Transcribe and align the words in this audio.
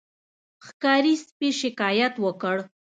ښکاري 0.65 1.13
سپي 1.25 1.49
شکایت 1.61 2.13
وکړ. 2.25 2.55